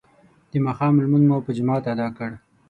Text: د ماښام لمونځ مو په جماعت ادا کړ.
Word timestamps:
د 0.51 0.53
ماښام 0.65 0.93
لمونځ 1.03 1.25
مو 1.29 1.37
په 1.45 1.51
جماعت 1.57 1.83
ادا 1.93 2.07
کړ. 2.17 2.31